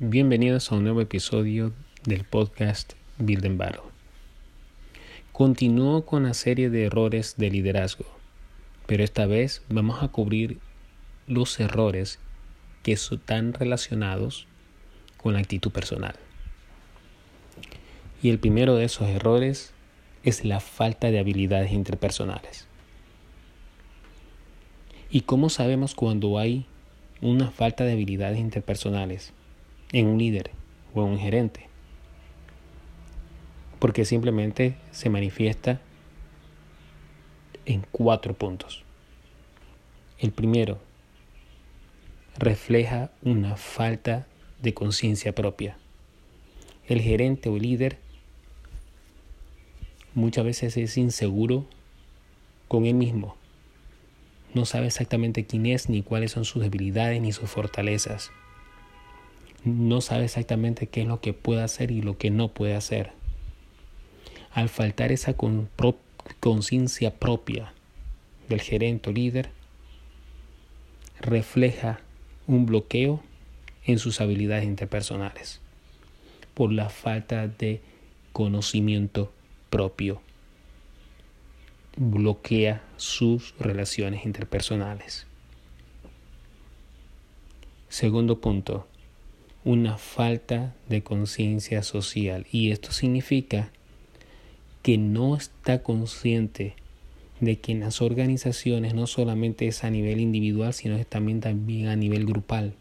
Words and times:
Bienvenidos 0.00 0.70
a 0.70 0.76
un 0.76 0.84
nuevo 0.84 1.00
episodio 1.00 1.72
del 2.04 2.22
podcast 2.22 2.92
Build 3.18 3.44
and. 3.46 3.80
Continúo 5.32 6.06
con 6.06 6.22
la 6.22 6.34
serie 6.34 6.70
de 6.70 6.84
errores 6.84 7.34
de 7.36 7.50
liderazgo, 7.50 8.04
pero 8.86 9.02
esta 9.02 9.26
vez 9.26 9.60
vamos 9.68 10.00
a 10.00 10.06
cubrir 10.06 10.60
los 11.26 11.58
errores 11.58 12.20
que 12.84 12.92
están 12.92 13.54
relacionados 13.54 14.46
con 15.16 15.32
la 15.32 15.40
actitud 15.40 15.72
personal. 15.72 16.14
Y 18.22 18.30
el 18.30 18.38
primero 18.38 18.76
de 18.76 18.84
esos 18.84 19.08
errores 19.08 19.72
es 20.22 20.44
la 20.44 20.60
falta 20.60 21.10
de 21.10 21.18
habilidades 21.18 21.72
interpersonales. 21.72 22.68
¿Y 25.10 25.22
cómo 25.22 25.50
sabemos 25.50 25.96
cuando 25.96 26.38
hay 26.38 26.66
una 27.20 27.50
falta 27.50 27.82
de 27.82 27.94
habilidades 27.94 28.38
interpersonales? 28.38 29.32
En 29.92 30.06
un 30.06 30.18
líder 30.18 30.50
o 30.94 31.02
en 31.02 31.12
un 31.12 31.18
gerente. 31.18 31.66
Porque 33.78 34.04
simplemente 34.04 34.76
se 34.90 35.08
manifiesta 35.08 35.80
en 37.64 37.86
cuatro 37.92 38.34
puntos. 38.34 38.82
El 40.18 40.32
primero, 40.32 40.78
refleja 42.36 43.10
una 43.22 43.56
falta 43.56 44.26
de 44.60 44.74
conciencia 44.74 45.34
propia. 45.34 45.76
El 46.86 47.00
gerente 47.00 47.48
o 47.48 47.56
líder 47.56 47.98
muchas 50.14 50.44
veces 50.44 50.76
es 50.76 50.96
inseguro 50.96 51.66
con 52.66 52.86
él 52.86 52.94
mismo. 52.94 53.36
No 54.54 54.64
sabe 54.64 54.86
exactamente 54.86 55.44
quién 55.44 55.66
es, 55.66 55.88
ni 55.88 56.02
cuáles 56.02 56.32
son 56.32 56.44
sus 56.44 56.62
debilidades, 56.62 57.20
ni 57.20 57.32
sus 57.32 57.50
fortalezas 57.50 58.32
no 59.64 60.00
sabe 60.00 60.24
exactamente 60.24 60.86
qué 60.86 61.02
es 61.02 61.08
lo 61.08 61.20
que 61.20 61.32
puede 61.32 61.62
hacer 61.62 61.90
y 61.90 62.02
lo 62.02 62.16
que 62.18 62.30
no 62.30 62.48
puede 62.48 62.74
hacer. 62.74 63.12
Al 64.52 64.68
faltar 64.68 65.12
esa 65.12 65.34
conciencia 66.40 67.14
propia 67.14 67.72
del 68.48 68.60
gerente 68.60 69.10
o 69.10 69.12
líder, 69.12 69.50
refleja 71.20 72.00
un 72.46 72.66
bloqueo 72.66 73.22
en 73.84 73.98
sus 73.98 74.20
habilidades 74.20 74.64
interpersonales 74.64 75.60
por 76.54 76.72
la 76.72 76.88
falta 76.88 77.46
de 77.46 77.80
conocimiento 78.32 79.32
propio. 79.70 80.20
Bloquea 81.96 82.82
sus 82.96 83.54
relaciones 83.58 84.24
interpersonales. 84.24 85.26
Segundo 87.88 88.40
punto, 88.40 88.86
una 89.64 89.98
falta 89.98 90.74
de 90.88 91.02
conciencia 91.02 91.82
social 91.82 92.46
y 92.50 92.70
esto 92.70 92.92
significa 92.92 93.70
que 94.82 94.98
no 94.98 95.36
está 95.36 95.82
consciente 95.82 96.74
de 97.40 97.58
que 97.58 97.72
en 97.72 97.80
las 97.80 98.00
organizaciones 98.00 98.94
no 98.94 99.06
solamente 99.06 99.68
es 99.68 99.84
a 99.84 99.90
nivel 99.90 100.20
individual, 100.20 100.72
sino 100.72 100.96
es 100.96 101.06
también, 101.06 101.40
también 101.40 101.88
a 101.88 101.96
nivel 101.96 102.26
grupal. 102.26 102.74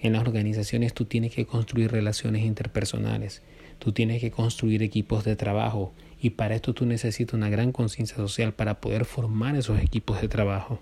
En 0.00 0.12
las 0.12 0.22
organizaciones 0.22 0.94
tú 0.94 1.04
tienes 1.06 1.34
que 1.34 1.46
construir 1.46 1.90
relaciones 1.90 2.44
interpersonales, 2.44 3.42
tú 3.78 3.92
tienes 3.92 4.20
que 4.20 4.30
construir 4.30 4.82
equipos 4.82 5.24
de 5.24 5.36
trabajo 5.36 5.92
y 6.20 6.30
para 6.30 6.54
esto 6.54 6.74
tú 6.74 6.86
necesitas 6.86 7.34
una 7.34 7.48
gran 7.48 7.72
conciencia 7.72 8.16
social 8.16 8.52
para 8.52 8.80
poder 8.80 9.04
formar 9.04 9.56
esos 9.56 9.80
equipos 9.80 10.20
de 10.20 10.28
trabajo. 10.28 10.80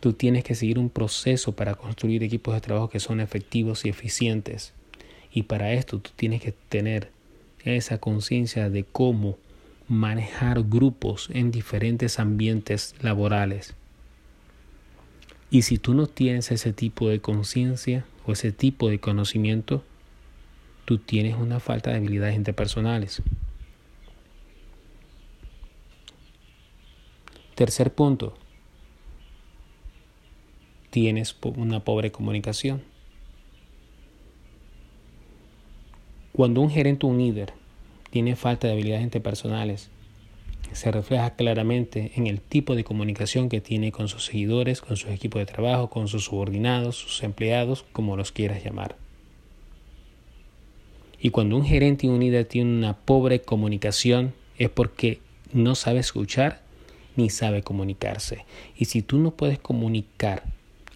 Tú 0.00 0.12
tienes 0.12 0.44
que 0.44 0.54
seguir 0.54 0.78
un 0.78 0.90
proceso 0.90 1.52
para 1.52 1.74
construir 1.74 2.22
equipos 2.22 2.54
de 2.54 2.60
trabajo 2.60 2.88
que 2.88 3.00
son 3.00 3.20
efectivos 3.20 3.84
y 3.84 3.88
eficientes. 3.88 4.72
Y 5.32 5.44
para 5.44 5.72
esto 5.72 5.98
tú 5.98 6.10
tienes 6.14 6.40
que 6.40 6.52
tener 6.52 7.10
esa 7.64 7.98
conciencia 7.98 8.70
de 8.70 8.84
cómo 8.84 9.36
manejar 9.88 10.62
grupos 10.62 11.28
en 11.32 11.50
diferentes 11.50 12.18
ambientes 12.18 12.94
laborales. 13.00 13.74
Y 15.50 15.62
si 15.62 15.78
tú 15.78 15.94
no 15.94 16.06
tienes 16.06 16.50
ese 16.50 16.72
tipo 16.72 17.08
de 17.08 17.20
conciencia 17.20 18.04
o 18.26 18.32
ese 18.32 18.52
tipo 18.52 18.90
de 18.90 19.00
conocimiento, 19.00 19.82
tú 20.84 20.98
tienes 20.98 21.36
una 21.36 21.58
falta 21.58 21.90
de 21.90 21.96
habilidades 21.96 22.36
interpersonales. 22.36 23.22
Tercer 27.54 27.92
punto, 27.92 28.36
tienes 30.90 31.36
una 31.56 31.80
pobre 31.80 32.10
comunicación. 32.10 32.82
Cuando 36.32 36.60
un 36.60 36.70
gerente 36.70 37.04
o 37.04 37.08
un 37.08 37.18
líder 37.18 37.52
tiene 38.10 38.36
falta 38.36 38.66
de 38.66 38.74
habilidades 38.74 39.04
interpersonales, 39.04 39.90
se 40.72 40.90
refleja 40.90 41.34
claramente 41.34 42.12
en 42.14 42.26
el 42.26 42.40
tipo 42.40 42.74
de 42.74 42.84
comunicación 42.84 43.48
que 43.48 43.60
tiene 43.60 43.90
con 43.90 44.08
sus 44.08 44.26
seguidores, 44.26 44.80
con 44.80 44.96
sus 44.96 45.10
equipos 45.10 45.40
de 45.40 45.46
trabajo, 45.46 45.90
con 45.90 46.08
sus 46.08 46.24
subordinados, 46.24 46.96
sus 46.96 47.22
empleados, 47.22 47.84
como 47.92 48.16
los 48.16 48.32
quieras 48.32 48.62
llamar. 48.62 48.96
Y 51.20 51.30
cuando 51.30 51.56
un 51.56 51.64
gerente 51.64 52.06
y 52.06 52.10
un 52.10 52.20
líder 52.20 52.44
tiene 52.44 52.70
una 52.70 52.96
pobre 52.96 53.40
comunicación 53.40 54.34
es 54.56 54.68
porque 54.68 55.20
no 55.52 55.74
sabe 55.74 56.00
escuchar 56.00 56.62
ni 57.16 57.30
sabe 57.30 57.62
comunicarse. 57.62 58.44
Y 58.76 58.84
si 58.84 59.02
tú 59.02 59.18
no 59.18 59.32
puedes 59.32 59.58
comunicar 59.58 60.44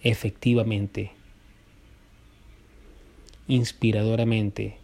efectivamente, 0.03 1.11
inspiradoramente, 3.47 4.77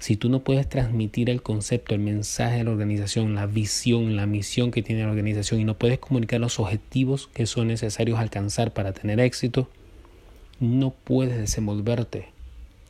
si 0.00 0.16
tú 0.16 0.28
no 0.28 0.44
puedes 0.44 0.68
transmitir 0.68 1.30
el 1.30 1.40
concepto, 1.40 1.94
el 1.94 2.00
mensaje 2.00 2.58
de 2.58 2.64
la 2.64 2.72
organización, 2.72 3.34
la 3.34 3.46
visión, 3.46 4.16
la 4.16 4.26
misión 4.26 4.70
que 4.70 4.82
tiene 4.82 5.04
la 5.04 5.10
organización 5.10 5.60
y 5.60 5.64
no 5.64 5.78
puedes 5.78 5.98
comunicar 5.98 6.40
los 6.40 6.58
objetivos 6.60 7.28
que 7.28 7.46
son 7.46 7.68
necesarios 7.68 8.18
alcanzar 8.18 8.74
para 8.74 8.92
tener 8.92 9.18
éxito, 9.20 9.70
no 10.60 10.90
puedes 10.90 11.38
desenvolverte 11.38 12.28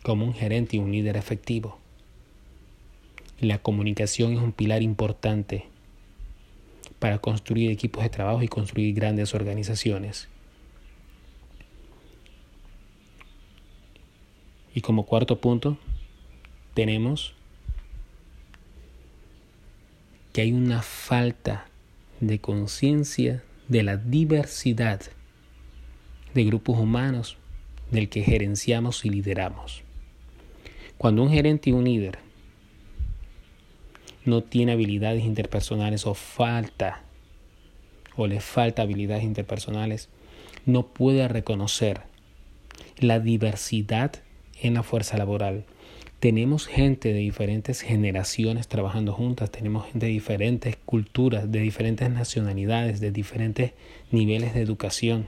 como 0.02 0.24
un 0.24 0.34
gerente 0.34 0.76
y 0.76 0.80
un 0.80 0.90
líder 0.90 1.16
efectivo. 1.16 1.78
La 3.38 3.58
comunicación 3.58 4.32
es 4.32 4.40
un 4.40 4.52
pilar 4.52 4.82
importante 4.82 5.66
para 6.98 7.18
construir 7.18 7.70
equipos 7.70 8.02
de 8.02 8.10
trabajo 8.10 8.42
y 8.42 8.48
construir 8.48 8.94
grandes 8.94 9.34
organizaciones. 9.34 10.28
Y 14.74 14.80
como 14.80 15.06
cuarto 15.06 15.40
punto, 15.40 15.78
tenemos 16.74 17.34
que 20.32 20.40
hay 20.40 20.52
una 20.52 20.82
falta 20.82 21.66
de 22.20 22.40
conciencia 22.40 23.44
de 23.68 23.84
la 23.84 23.96
diversidad 23.96 25.00
de 26.34 26.44
grupos 26.44 26.78
humanos 26.78 27.36
del 27.92 28.08
que 28.08 28.22
gerenciamos 28.22 29.04
y 29.04 29.10
lideramos. 29.10 29.82
Cuando 30.98 31.22
un 31.22 31.30
gerente 31.30 31.70
y 31.70 31.72
un 31.72 31.84
líder 31.84 32.18
no 34.24 34.42
tiene 34.42 34.72
habilidades 34.72 35.24
interpersonales 35.24 36.06
o 36.06 36.14
falta 36.14 37.02
o 38.16 38.26
le 38.26 38.40
falta 38.40 38.82
habilidades 38.82 39.22
interpersonales, 39.22 40.08
no 40.66 40.86
puede 40.86 41.28
reconocer 41.28 42.02
la 42.98 43.20
diversidad 43.20 44.12
en 44.60 44.74
la 44.74 44.82
fuerza 44.82 45.16
laboral. 45.16 45.64
Tenemos 46.20 46.66
gente 46.66 47.12
de 47.12 47.18
diferentes 47.18 47.80
generaciones 47.82 48.68
trabajando 48.68 49.12
juntas, 49.12 49.50
tenemos 49.50 49.86
gente 49.86 50.06
de 50.06 50.12
diferentes 50.12 50.76
culturas, 50.84 51.52
de 51.52 51.60
diferentes 51.60 52.08
nacionalidades, 52.10 53.00
de 53.00 53.10
diferentes 53.10 53.72
niveles 54.10 54.54
de 54.54 54.62
educación. 54.62 55.26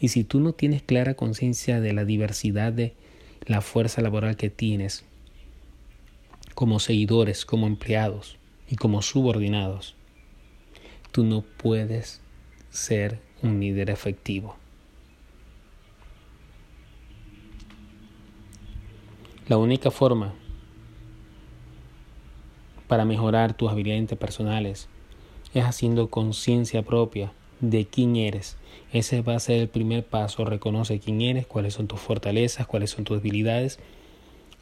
Y 0.00 0.08
si 0.08 0.22
tú 0.22 0.38
no 0.38 0.52
tienes 0.52 0.82
clara 0.82 1.14
conciencia 1.14 1.80
de 1.80 1.92
la 1.92 2.04
diversidad 2.04 2.72
de 2.72 2.94
la 3.46 3.60
fuerza 3.60 4.00
laboral 4.00 4.36
que 4.36 4.50
tienes, 4.50 5.04
como 6.54 6.78
seguidores, 6.78 7.44
como 7.44 7.66
empleados 7.66 8.36
y 8.68 8.76
como 8.76 9.02
subordinados, 9.02 9.96
tú 11.10 11.24
no 11.24 11.42
puedes 11.42 12.20
ser 12.70 13.18
un 13.42 13.60
líder 13.60 13.90
efectivo. 13.90 14.56
La 19.48 19.56
única 19.56 19.90
forma 19.90 20.34
para 22.86 23.06
mejorar 23.06 23.54
tus 23.54 23.70
habilidades 23.70 24.02
interpersonales 24.02 24.88
es 25.54 25.64
haciendo 25.64 26.10
conciencia 26.10 26.82
propia 26.82 27.32
de 27.60 27.86
quién 27.86 28.16
eres. 28.16 28.58
Ese 28.92 29.22
va 29.22 29.36
a 29.36 29.40
ser 29.40 29.60
el 29.60 29.68
primer 29.68 30.04
paso. 30.04 30.44
Reconoce 30.44 31.00
quién 31.00 31.22
eres, 31.22 31.46
cuáles 31.46 31.72
son 31.72 31.86
tus 31.86 31.98
fortalezas, 31.98 32.66
cuáles 32.66 32.90
son 32.90 33.04
tus 33.04 33.22
debilidades. 33.22 33.78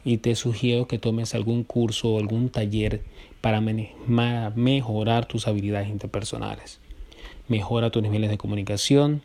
Y 0.05 0.19
te 0.19 0.35
sugiero 0.35 0.87
que 0.87 0.99
tomes 0.99 1.35
algún 1.35 1.65
curso 1.65 2.13
o 2.13 2.19
algún 2.19 2.47
taller 2.49 3.03
para 3.41 3.59
mejorar 3.59 5.25
tus 5.25 5.49
habilidades 5.49 5.89
interpersonales. 5.89 6.79
Mejora 7.49 7.89
tus 7.89 8.03
niveles 8.03 8.29
de 8.29 8.37
comunicación. 8.37 9.21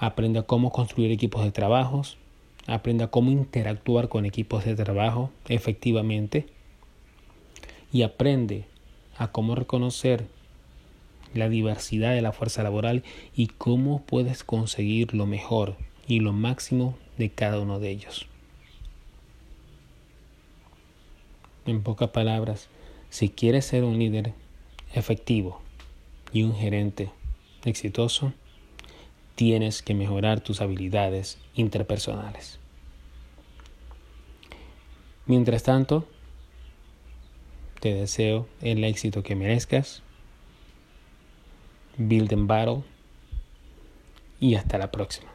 Aprenda 0.00 0.42
cómo 0.42 0.72
construir 0.72 1.12
equipos 1.12 1.44
de 1.44 1.52
trabajos, 1.52 2.18
aprenda 2.68 3.08
cómo 3.08 3.30
interactuar 3.30 4.08
con 4.08 4.26
equipos 4.26 4.64
de 4.64 4.76
trabajo 4.76 5.30
efectivamente 5.48 6.46
y 7.92 8.02
aprende 8.02 8.66
a 9.16 9.32
cómo 9.32 9.54
reconocer 9.54 10.26
la 11.34 11.48
diversidad 11.48 12.12
de 12.12 12.22
la 12.22 12.32
fuerza 12.32 12.62
laboral 12.62 13.02
y 13.34 13.46
cómo 13.48 14.02
puedes 14.02 14.44
conseguir 14.44 15.14
lo 15.14 15.26
mejor 15.26 15.76
y 16.06 16.20
lo 16.20 16.32
máximo 16.32 16.96
de 17.16 17.30
cada 17.30 17.58
uno 17.58 17.80
de 17.80 17.90
ellos. 17.90 18.26
En 21.66 21.82
pocas 21.82 22.10
palabras, 22.10 22.68
si 23.08 23.30
quieres 23.30 23.64
ser 23.64 23.84
un 23.84 23.98
líder 23.98 24.34
efectivo 24.94 25.60
y 26.32 26.42
un 26.42 26.54
gerente 26.54 27.10
exitoso, 27.64 28.32
tienes 29.38 29.82
que 29.82 29.94
mejorar 29.94 30.40
tus 30.40 30.60
habilidades 30.60 31.38
interpersonales. 31.54 32.58
Mientras 35.26 35.62
tanto, 35.62 36.08
te 37.78 37.94
deseo 37.94 38.48
el 38.62 38.82
éxito 38.82 39.22
que 39.22 39.36
merezcas. 39.36 40.02
Build 41.98 42.32
and 42.32 42.48
Battle. 42.48 42.82
Y 44.40 44.56
hasta 44.56 44.76
la 44.76 44.90
próxima. 44.90 45.30